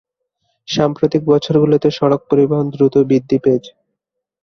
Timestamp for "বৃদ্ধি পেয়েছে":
3.09-3.71